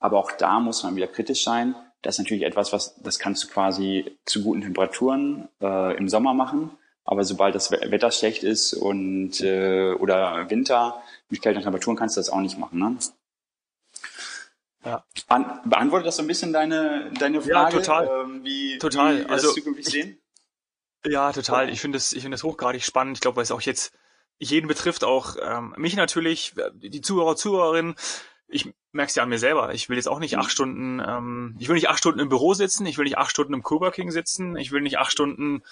[0.00, 1.74] Aber auch da muss man wieder kritisch sein.
[2.04, 6.34] Das ist natürlich etwas, was das kannst du quasi zu guten Temperaturen äh, im Sommer
[6.34, 6.70] machen.
[7.06, 12.20] Aber sobald das Wetter schlecht ist und äh, oder Winter mit kälteren Temperaturen kannst du
[12.20, 12.78] das auch nicht machen.
[12.78, 12.96] Ne?
[14.84, 15.04] Ja.
[15.28, 17.50] An, beantwortet das so ein bisschen deine deine Frage?
[17.50, 18.06] Ja, total.
[18.06, 19.20] Ähm, wie, total.
[19.20, 20.18] Wie also, zukünftig sehen?
[21.06, 21.70] Ja, total.
[21.70, 23.16] Ich finde das, ich finde das hochgradig spannend.
[23.16, 23.94] Ich glaube, weil es auch jetzt
[24.38, 27.94] jeden betrifft, auch ähm, mich natürlich, die Zuhörer, Zuhörerinnen
[28.48, 29.74] ich merke es ja an mir selber.
[29.74, 30.50] Ich will jetzt auch nicht acht mhm.
[30.50, 33.52] Stunden, ähm, ich will nicht acht Stunden im Büro sitzen, ich will nicht acht Stunden
[33.52, 35.62] im Coworking sitzen, ich will nicht acht Stunden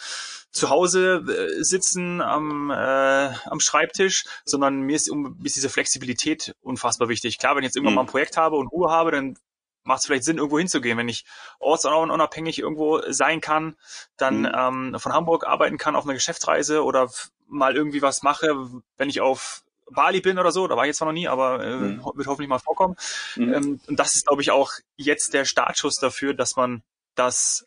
[0.50, 6.54] zu Hause äh, sitzen am, äh, am Schreibtisch, sondern mir ist, um, ist diese Flexibilität
[6.62, 7.38] unfassbar wichtig.
[7.38, 7.96] Klar, wenn ich jetzt irgendwann mhm.
[7.96, 9.38] mal ein Projekt habe und Ruhe habe, dann
[9.84, 10.98] macht es vielleicht Sinn, irgendwo hinzugehen.
[10.98, 11.24] Wenn ich
[11.58, 13.76] ortsunabhängig irgendwo sein kann,
[14.16, 14.92] dann mhm.
[14.92, 17.10] ähm, von Hamburg arbeiten kann auf einer Geschäftsreise oder
[17.46, 20.98] mal irgendwie was mache, wenn ich auf Bali bin oder so, da war ich jetzt
[20.98, 22.04] zwar noch nie, aber äh, mhm.
[22.14, 22.96] wird hoffentlich mal vorkommen.
[23.36, 23.54] Mhm.
[23.54, 26.82] Ähm, und das ist, glaube ich, auch jetzt der Startschuss dafür, dass man
[27.14, 27.66] das,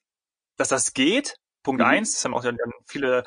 [0.58, 1.38] dass das geht.
[1.64, 1.88] Punkt mhm.
[1.88, 3.24] eins, das haben auch dann viele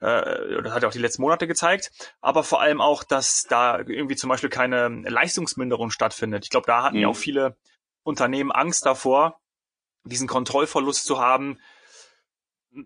[0.00, 3.78] äh, das hat ja auch die letzten Monate gezeigt, aber vor allem auch, dass da
[3.78, 6.44] irgendwie zum Beispiel keine Leistungsminderung stattfindet.
[6.44, 7.02] Ich glaube, da hatten mhm.
[7.02, 7.56] ja auch viele
[8.04, 9.40] Unternehmen Angst davor,
[10.04, 11.58] diesen Kontrollverlust zu haben,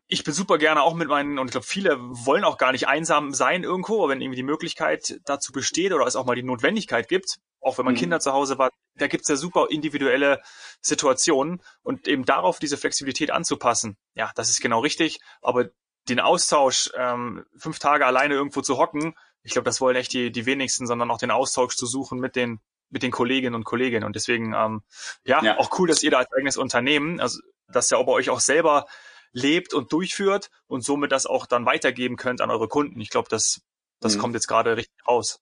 [0.06, 2.88] ich bin super gerne auch mit meinen, und ich glaube, viele wollen auch gar nicht
[2.88, 6.42] einsam sein irgendwo, aber wenn irgendwie die Möglichkeit dazu besteht oder es auch mal die
[6.42, 7.98] Notwendigkeit gibt, auch wenn man mhm.
[7.98, 10.40] Kinder zu Hause war, da gibt's ja super individuelle
[10.80, 15.70] Situationen und eben darauf diese Flexibilität anzupassen, ja, das ist genau richtig, aber
[16.08, 20.30] den Austausch, ähm, fünf Tage alleine irgendwo zu hocken, ich glaube, das wollen echt die,
[20.30, 22.60] die wenigsten, sondern auch den Austausch zu suchen mit den
[22.92, 24.04] mit den Kolleginnen und Kollegen.
[24.04, 24.82] Und deswegen, ähm,
[25.24, 28.28] ja, ja, auch cool, dass ihr da als eigenes Unternehmen, also dass ihr aber euch
[28.28, 28.86] auch selber
[29.32, 33.00] lebt und durchführt und somit das auch dann weitergeben könnt an eure Kunden.
[33.00, 33.62] Ich glaube, das,
[34.00, 34.20] das mhm.
[34.20, 35.40] kommt jetzt gerade richtig raus.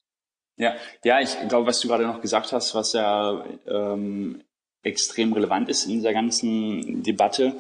[0.57, 0.75] Ja,
[1.05, 4.43] ja, ich glaube, was du gerade noch gesagt hast, was ja ähm,
[4.83, 7.57] extrem relevant ist in dieser ganzen Debatte,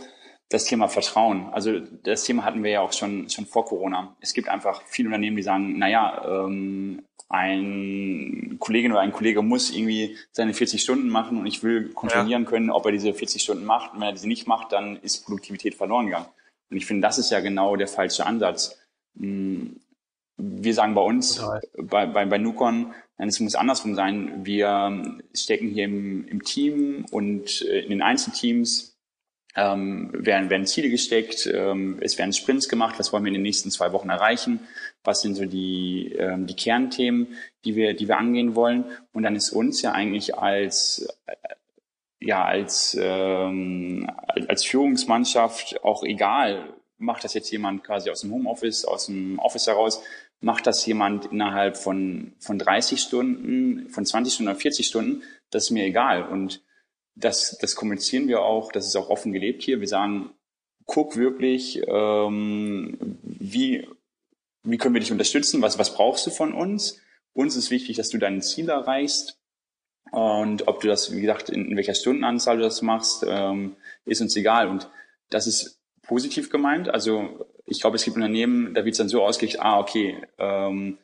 [0.50, 1.48] das Thema Vertrauen.
[1.52, 4.16] Also das Thema hatten wir ja auch schon, schon vor Corona.
[4.20, 9.70] Es gibt einfach viele Unternehmen, die sagen, naja, ähm, ein Kollegin oder ein Kollege muss
[9.70, 12.48] irgendwie seine 40 Stunden machen und ich will kontrollieren ja.
[12.48, 13.94] können, ob er diese 40 Stunden macht.
[13.94, 16.26] Und wenn er diese nicht macht, dann ist Produktivität verloren gegangen.
[16.70, 18.78] Und ich finde, das ist ja genau der falsche Ansatz.
[19.16, 19.80] Hm,
[20.36, 21.40] wir sagen bei uns,
[21.76, 24.44] bei, bei, bei Nukon, es muss andersrum sein.
[24.44, 28.98] Wir stecken hier im, im Team und äh, in den Einzelteams
[29.54, 33.42] ähm, werden, werden Ziele gesteckt, ähm, es werden Sprints gemacht, was wollen wir in den
[33.42, 34.60] nächsten zwei Wochen erreichen,
[35.04, 38.84] was sind so die, ähm, die Kernthemen, die wir, die wir angehen wollen.
[39.12, 41.34] Und dann ist uns ja eigentlich als, äh,
[42.20, 44.10] ja, als, ähm,
[44.48, 49.66] als Führungsmannschaft auch egal, macht das jetzt jemand quasi aus dem Homeoffice, aus dem Office
[49.66, 50.02] heraus,
[50.40, 55.64] macht das jemand innerhalb von, von 30 Stunden, von 20 Stunden oder 40 Stunden, das
[55.64, 56.28] ist mir egal.
[56.28, 56.62] Und
[57.14, 59.80] das, das kommunizieren wir auch, das ist auch offen gelebt hier.
[59.80, 60.30] Wir sagen,
[60.86, 63.86] guck wirklich, ähm, wie,
[64.62, 67.00] wie können wir dich unterstützen, was, was brauchst du von uns?
[67.32, 69.38] Uns ist wichtig, dass du deine Ziele erreichst.
[70.10, 74.20] Und ob du das, wie gesagt, in, in welcher Stundenanzahl du das machst, ähm, ist
[74.20, 74.68] uns egal.
[74.68, 74.90] Und
[75.30, 76.88] das ist positiv gemeint.
[76.88, 80.98] Also ich glaube, es gibt Unternehmen, da wird es dann so ausgelegt, ah, okay, ähm,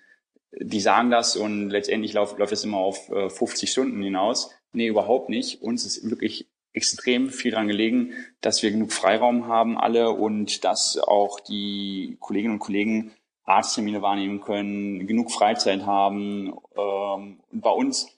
[0.58, 4.50] die sagen das und letztendlich läuft, läuft es immer auf äh, 50 Stunden hinaus.
[4.72, 5.62] Nee, überhaupt nicht.
[5.62, 10.98] Uns ist wirklich extrem viel daran gelegen, dass wir genug Freiraum haben alle und dass
[10.98, 13.12] auch die Kolleginnen und Kollegen
[13.46, 16.54] Arzttermine wahrnehmen können, genug Freizeit haben.
[16.76, 18.08] Ähm, und bei uns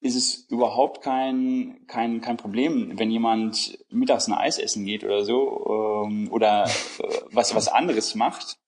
[0.00, 5.24] ist es überhaupt kein, kein, kein Problem, wenn jemand mittags ein Eis essen geht oder
[5.24, 8.58] so ähm, oder äh, was, was anderes macht.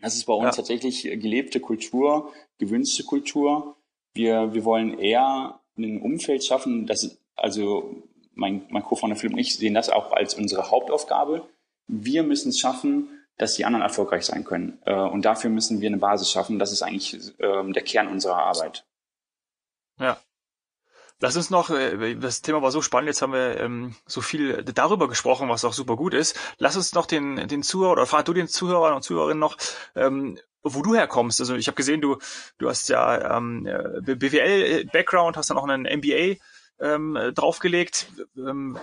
[0.00, 0.52] Das ist bei uns ja.
[0.52, 3.76] tatsächlich gelebte Kultur, gewünschte Kultur.
[4.14, 8.02] Wir, wir wollen eher ein Umfeld schaffen, das, also
[8.34, 11.48] mein, mein Co-Founder Philipp und ich sehen das auch als unsere Hauptaufgabe.
[11.88, 13.08] Wir müssen es schaffen,
[13.38, 14.78] dass die anderen erfolgreich sein können.
[14.84, 16.58] Äh, und dafür müssen wir eine Basis schaffen.
[16.58, 18.84] Das ist eigentlich ähm, der Kern unserer Arbeit.
[19.98, 20.18] Ja,
[21.20, 24.62] Lass uns noch, äh, das Thema war so spannend, jetzt haben wir ähm, so viel
[24.62, 26.38] darüber gesprochen, was auch super gut ist.
[26.58, 29.56] Lass uns noch den, den Zuhörer oder frag du den Zuhörern und Zuhörerinnen noch,
[29.96, 31.40] ähm, wo du herkommst.
[31.40, 32.18] Also ich habe gesehen, du,
[32.58, 36.36] du hast ja ähm, BWL-Background, hast dann auch einen MBA
[36.80, 38.08] ähm, draufgelegt.
[38.36, 38.78] Ähm,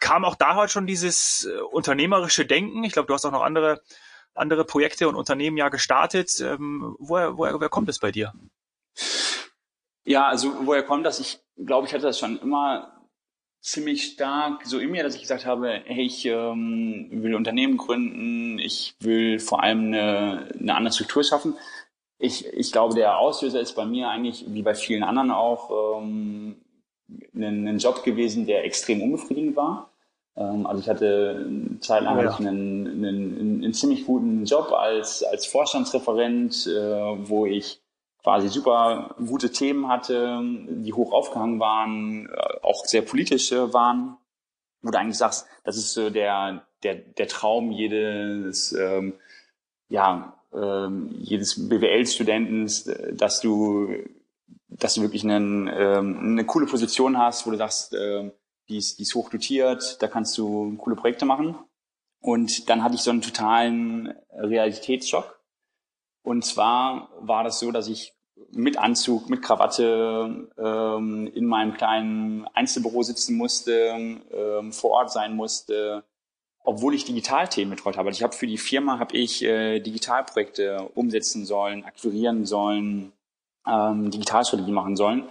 [0.00, 2.84] kam auch da heute schon dieses äh, unternehmerische Denken?
[2.84, 3.80] Ich glaube, du hast auch noch andere,
[4.34, 6.40] andere Projekte und Unternehmen ja gestartet.
[6.40, 8.32] Ähm, woher, woher, woher kommt es bei dir?
[10.04, 11.20] Ja, also woher kommt das?
[11.20, 12.98] Ich glaube, ich hatte das schon immer
[13.60, 18.58] ziemlich stark so in mir, dass ich gesagt habe, hey, ich ähm, will Unternehmen gründen,
[18.58, 21.54] ich will vor allem eine, eine andere Struktur schaffen.
[22.18, 26.47] Ich, ich glaube, der Auslöser ist bei mir eigentlich, wie bei vielen anderen auch, ähm,
[27.38, 29.90] ein, ein Job gewesen, der extrem unbefriedigend war.
[30.36, 32.36] Ähm, also ich hatte eine Zeit lang ja.
[32.36, 37.80] einen, einen, einen, einen ziemlich guten Job als, als Vorstandsreferent, äh, wo ich
[38.22, 44.16] quasi super gute Themen hatte, die hoch aufgehangen waren, äh, auch sehr politische waren,
[44.82, 49.14] wo du eigentlich sagst, das ist so der, der, der Traum jedes, ähm,
[49.88, 52.70] ja, ähm, jedes BWL-Studenten,
[53.16, 53.94] dass du,
[54.68, 58.30] dass du wirklich einen, ähm, eine coole Position hast, wo du sagst, äh,
[58.68, 61.56] die ist, die ist hoch dotiert, da kannst du coole Projekte machen.
[62.20, 65.38] Und dann hatte ich so einen totalen Realitätsschock
[66.28, 68.12] und zwar war das so, dass ich
[68.50, 75.34] mit Anzug, mit Krawatte ähm, in meinem kleinen Einzelbüro sitzen musste, ähm, vor Ort sein
[75.34, 76.04] musste,
[76.62, 78.08] obwohl ich Digitalthemen betreut habe.
[78.08, 83.12] Also ich habe für die Firma habe ich äh, Digitalprojekte umsetzen sollen, akquirieren sollen,
[83.68, 85.28] ähm, Digitalstrategie machen sollen.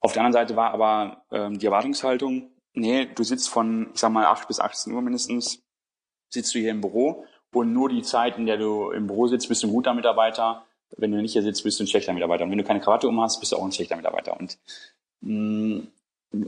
[0.00, 4.10] Auf der anderen Seite war aber ähm, die Erwartungshaltung, nee, du sitzt von, ich sag
[4.10, 5.62] mal, 8 bis 18 Uhr mindestens,
[6.30, 9.48] sitzt du hier im Büro und nur die Zeit, in der du im Büro sitzt,
[9.48, 10.64] bist du ein guter Mitarbeiter.
[10.96, 12.44] Wenn du nicht hier sitzt, bist du ein schlechter Mitarbeiter.
[12.44, 14.38] Und wenn du keine Krawatte um hast, bist du auch ein schlechter Mitarbeiter.
[14.38, 14.58] Und
[15.20, 15.88] mh, mm,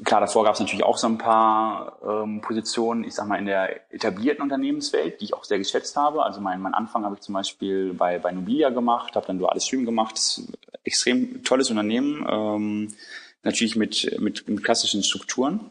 [0.04, 3.46] klar, davor gab es natürlich auch so ein paar ähm, Positionen, ich sag mal, in
[3.46, 6.22] der etablierten Unternehmenswelt, die ich auch sehr geschätzt habe.
[6.22, 9.66] Also mein, mein Anfang habe ich zum Beispiel bei, bei Nobilia gemacht, habe dann duales
[9.66, 10.20] Studium gemacht.
[10.84, 12.94] Extrem tolles Unternehmen, ähm,
[13.42, 15.70] natürlich mit, mit, mit klassischen Strukturen.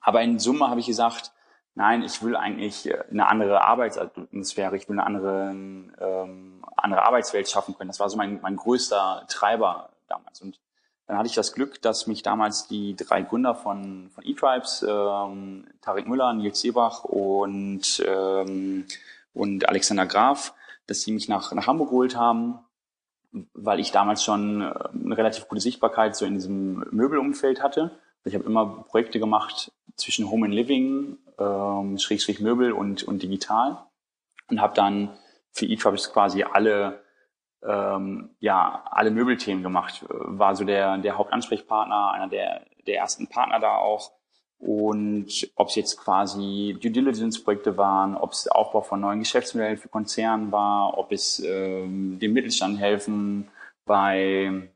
[0.00, 1.32] Aber in Summe habe ich gesagt,
[1.74, 7.76] nein, ich will eigentlich eine andere Arbeitsatmosphäre, ich will eine andere, ähm, andere Arbeitswelt schaffen
[7.76, 7.88] können.
[7.88, 10.40] Das war so mein, mein größter Treiber damals.
[10.40, 10.58] Und
[11.06, 15.66] dann hatte ich das Glück, dass mich damals die drei Gründer von, von eTribes, ähm,
[15.80, 18.86] Tarek Müller, Nils Seebach und, ähm,
[19.34, 20.54] und Alexander Graf,
[20.86, 22.60] dass sie mich nach, nach Hamburg geholt haben,
[23.52, 27.98] weil ich damals schon äh, eine relativ gute Sichtbarkeit so in diesem Möbelumfeld hatte.
[28.24, 33.84] Ich habe immer Projekte gemacht zwischen Home and Living, ähm, Schrägstrich Möbel und, und digital
[34.48, 35.10] und habe dann
[35.50, 37.02] für eTribes quasi alle
[37.66, 40.04] ähm, ja, alle Möbelthemen gemacht.
[40.08, 44.12] War so der, der Hauptansprechpartner, einer der, der ersten Partner da auch.
[44.58, 49.88] Und ob es jetzt quasi Due Diligence-Projekte waren, ob es Aufbau von neuen Geschäftsmodellen für
[49.88, 53.48] Konzernen war, ob es ähm, dem Mittelstand helfen
[53.84, 54.68] bei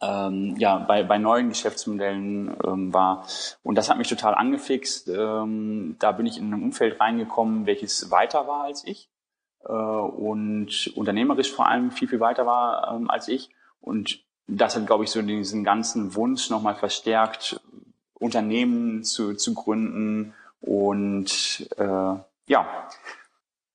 [0.00, 3.26] ähm, ja, bei, bei neuen Geschäftsmodellen ähm, war.
[3.62, 5.08] Und das hat mich total angefixt.
[5.08, 9.08] Ähm, da bin ich in ein Umfeld reingekommen, welches weiter war als ich
[9.72, 13.50] und unternehmerisch vor allem viel, viel weiter war ähm, als ich.
[13.80, 17.60] Und das hat, glaube ich, so diesen ganzen Wunsch nochmal verstärkt,
[18.14, 20.34] Unternehmen zu, zu gründen.
[20.60, 22.14] Und äh,
[22.46, 22.88] ja,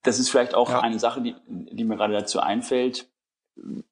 [0.03, 0.79] das ist vielleicht auch ja.
[0.79, 3.07] eine Sache, die, die mir gerade dazu einfällt,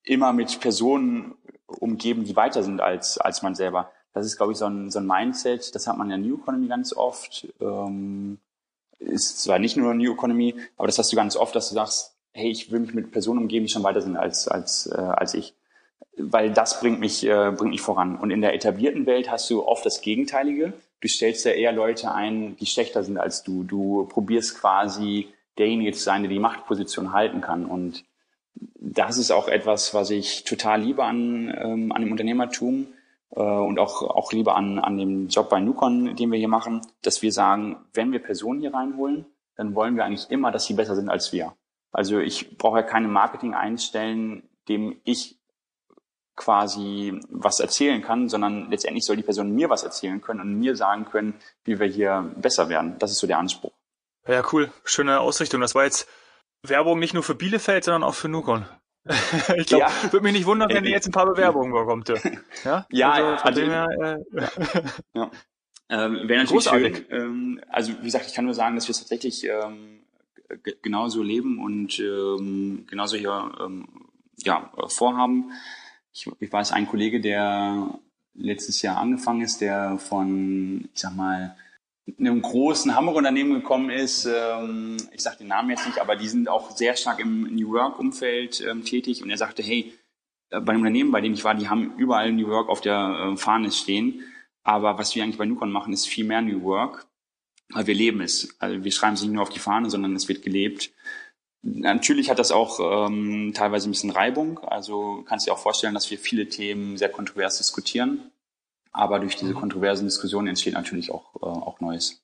[0.03, 1.35] immer mit Personen
[1.67, 3.91] umgeben, die weiter sind als, als man selber.
[4.13, 6.39] Das ist, glaube ich, so ein, so ein Mindset, das hat man in der New
[6.39, 7.47] Economy ganz oft.
[7.61, 8.39] Ähm,
[8.99, 12.15] ist zwar nicht nur New Economy, aber das hast du ganz oft, dass du sagst,
[12.33, 15.33] hey, ich will mich mit Personen umgeben, die schon weiter sind als, als, äh, als
[15.33, 15.53] ich.
[16.17, 18.17] Weil das bringt mich, äh, bringt mich voran.
[18.17, 20.73] Und in der etablierten Welt hast du oft das Gegenteilige.
[21.01, 23.63] Du stellst ja eher Leute ein, die schlechter sind als du.
[23.63, 27.65] Du probierst quasi derjenige zu sein, der die Machtposition halten kann.
[27.65, 28.03] Und
[28.75, 32.87] das ist auch etwas, was ich total liebe an, ähm, an dem Unternehmertum
[33.31, 36.81] äh, und auch, auch lieber an, an dem Job bei Nukon, den wir hier machen,
[37.01, 40.73] dass wir sagen, wenn wir Personen hier reinholen, dann wollen wir eigentlich immer, dass sie
[40.73, 41.53] besser sind als wir.
[41.91, 45.39] Also ich brauche ja keine Marketing einstellen, dem ich
[46.35, 50.75] quasi was erzählen kann, sondern letztendlich soll die Person mir was erzählen können und mir
[50.75, 51.33] sagen können,
[51.65, 52.95] wie wir hier besser werden.
[52.99, 53.73] Das ist so der Anspruch.
[54.25, 54.71] Ja, cool.
[54.85, 55.59] Schöne Ausrichtung.
[55.59, 56.07] Das war jetzt
[56.63, 58.65] Werbung nicht nur für Bielefeld, sondern auch für Nukon.
[59.57, 60.11] ich glaube, ja.
[60.11, 62.09] würde mich nicht wundern, wenn ihr jetzt ein paar Bewerbungen bekommt.
[62.63, 63.87] Ja, ja, also, also her,
[64.33, 64.41] äh,
[65.13, 65.31] ja.
[65.91, 66.97] Ähm, Wäre natürlich Großartig.
[66.97, 67.05] schön.
[67.09, 70.01] Ähm, also wie gesagt, ich kann nur sagen, dass wir es tatsächlich ähm,
[70.81, 73.87] genauso leben und ähm, genauso hier ähm,
[74.43, 75.51] ja, vorhaben.
[76.13, 77.99] Ich, ich weiß, ein Kollege, der
[78.35, 81.55] letztes Jahr angefangen ist, der von, ich sag mal,
[82.17, 84.25] einem großen Hamburg-Unternehmen gekommen ist.
[84.25, 87.71] Ähm, ich sage den Namen jetzt nicht, aber die sind auch sehr stark im New
[87.73, 89.21] Work-Umfeld ähm, tätig.
[89.21, 89.93] Und er sagte, hey,
[90.49, 93.33] äh, bei dem Unternehmen, bei dem ich war, die haben überall New Work auf der
[93.33, 94.23] äh, Fahne stehen.
[94.63, 97.07] Aber was wir eigentlich bei Nukon machen, ist viel mehr New Work,
[97.69, 98.55] weil wir leben es.
[98.59, 100.91] Also wir schreiben es nicht nur auf die Fahne, sondern es wird gelebt.
[101.61, 104.59] Natürlich hat das auch ähm, teilweise ein bisschen Reibung.
[104.59, 108.31] Also kannst du dir auch vorstellen, dass wir viele Themen sehr kontrovers diskutieren.
[108.91, 109.59] Aber durch diese mhm.
[109.59, 112.21] kontroversen Diskussionen entsteht natürlich auch, äh, auch Neues.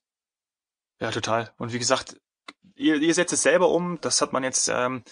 [1.00, 1.52] Ja, total.
[1.58, 2.20] Und wie gesagt,
[2.76, 4.00] ihr, ihr setzt es selber um.
[4.02, 5.04] Das hat man jetzt ähm,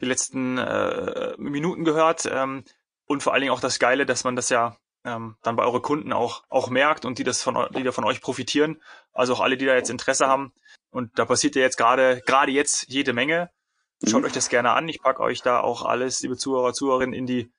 [0.00, 2.26] die letzten äh, Minuten gehört.
[2.30, 2.64] Ähm,
[3.06, 5.82] und vor allen Dingen auch das Geile, dass man das ja ähm, dann bei euren
[5.82, 8.80] Kunden auch, auch merkt und die das von, die da von euch profitieren.
[9.12, 10.52] Also auch alle, die da jetzt Interesse haben.
[10.90, 13.50] Und da passiert ja jetzt gerade, gerade jetzt jede Menge.
[14.06, 14.26] Schaut mhm.
[14.26, 14.88] euch das gerne an.
[14.88, 17.52] Ich packe euch da auch alles, liebe Zuhörer, Zuhörerinnen, in die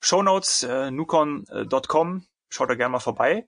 [0.00, 3.46] Show Notes, äh, nukon.com schaut da gerne mal vorbei.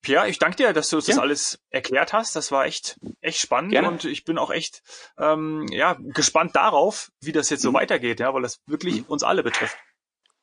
[0.00, 1.14] Pierre, ich danke dir, dass du uns ja.
[1.14, 2.36] das alles erklärt hast.
[2.36, 3.88] Das war echt, echt spannend gerne.
[3.88, 4.82] und ich bin auch echt
[5.18, 7.76] ähm, ja, gespannt darauf, wie das jetzt so mhm.
[7.76, 9.06] weitergeht, ja, weil das wirklich mhm.
[9.08, 9.76] uns alle betrifft.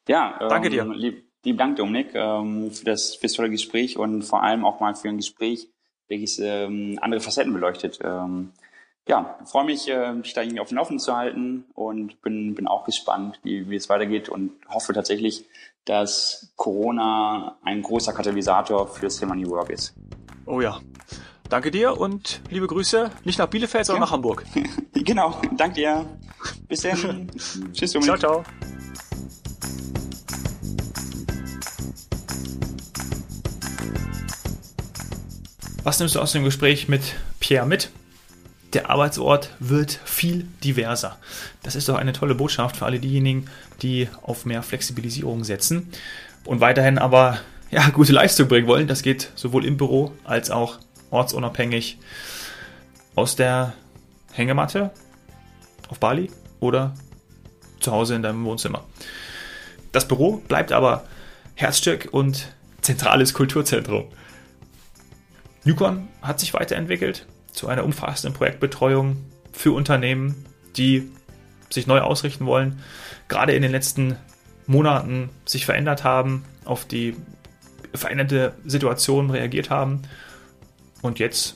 [0.08, 0.86] Ja, danke ähm, dir.
[0.94, 4.94] Lieb, lieb Dank, Dominik, ähm, für das fürs tolle Gespräch und vor allem auch mal
[4.94, 5.70] für ein Gespräch,
[6.10, 8.00] welches ähm, andere Facetten beleuchtet.
[8.04, 8.52] Ähm,
[9.08, 12.68] ja, freue mich, äh, dich da irgendwie auf dem Laufenden zu halten und bin, bin
[12.68, 15.46] auch gespannt, wie, wie es weitergeht und hoffe tatsächlich,
[15.86, 19.94] dass Corona ein großer Katalysator für das Thema New Work ist.
[20.48, 20.80] Oh ja.
[21.50, 24.06] Danke dir und liebe Grüße, nicht nach Bielefeld, sondern ja.
[24.08, 24.44] nach Hamburg.
[24.94, 26.06] genau, danke dir.
[26.68, 27.30] Bis dann.
[27.74, 28.18] Tschüss, Dominik.
[28.18, 28.44] Ciao, ciao.
[35.84, 37.92] Was nimmst du aus dem Gespräch mit Pierre mit?
[38.76, 41.18] Der Arbeitsort wird viel diverser.
[41.64, 43.50] Das ist doch eine tolle Botschaft für alle diejenigen,
[43.82, 45.90] die auf mehr Flexibilisierung setzen
[46.44, 47.40] und weiterhin aber
[47.72, 48.88] ja, gute Leistung bringen wollen.
[48.88, 50.78] Das geht sowohl im Büro als auch
[51.10, 51.98] ortsunabhängig
[53.16, 53.74] aus der
[54.34, 54.92] Hängematte
[55.88, 56.94] auf Bali oder
[57.80, 58.84] zu Hause in deinem Wohnzimmer.
[59.94, 61.06] Das Büro bleibt aber
[61.56, 64.06] Herzstück und zentrales Kulturzentrum.
[65.64, 67.26] Newcon hat sich weiterentwickelt
[67.56, 69.18] zu einer umfassenden Projektbetreuung
[69.52, 70.46] für Unternehmen,
[70.78, 71.10] die
[71.70, 72.82] sich neu ausrichten wollen,
[73.28, 74.18] gerade in den letzten
[74.68, 77.16] Monaten sich verändert haben, auf die
[77.94, 80.04] veränderte Situation reagiert haben
[81.02, 81.56] und jetzt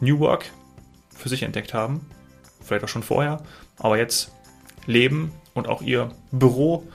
[0.00, 0.46] New Work
[1.16, 2.06] für sich entdeckt haben.
[2.62, 3.42] Vielleicht auch schon vorher,
[3.78, 4.32] aber jetzt
[4.86, 6.88] leben und auch ihr Büro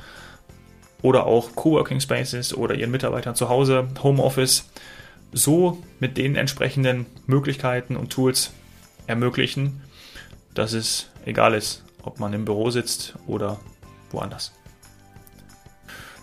[1.01, 4.69] oder auch Coworking Spaces oder ihren Mitarbeitern zu Hause, Homeoffice,
[5.31, 8.51] so mit den entsprechenden Möglichkeiten und Tools
[9.07, 9.81] ermöglichen,
[10.53, 13.59] dass es egal ist, ob man im Büro sitzt oder
[14.11, 14.53] woanders.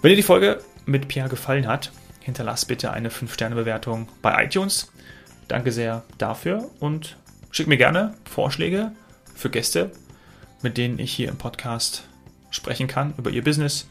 [0.03, 4.91] Wenn dir die Folge mit Pierre gefallen hat, hinterlass bitte eine 5-Sterne-Bewertung bei iTunes.
[5.49, 7.17] Danke sehr dafür und
[7.51, 8.93] schick mir gerne Vorschläge
[9.35, 9.93] für Gäste,
[10.63, 12.05] mit denen ich hier im Podcast
[12.51, 13.89] sprechen kann über ihr Business,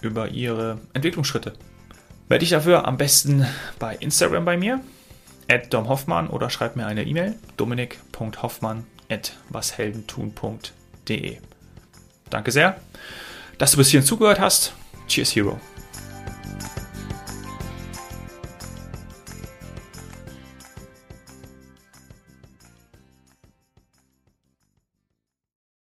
[0.00, 1.52] über ihre Entwicklungsschritte.
[2.30, 3.44] Melde dich dafür am besten
[3.80, 4.80] bei Instagram bei mir,
[5.48, 11.38] at domhoffmann oder schreib mir eine E-Mail, dominik.hoffmann at washeldentun.de.
[12.30, 12.80] Danke sehr,
[13.58, 14.74] dass du bis hierhin zugehört hast.
[15.08, 15.60] Cheers, Hero.